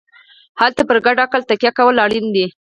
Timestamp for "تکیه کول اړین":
1.49-2.25